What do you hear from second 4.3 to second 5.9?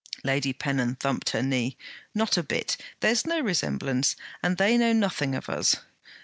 and they know nothing of us.'